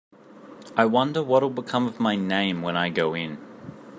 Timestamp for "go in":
2.89-3.37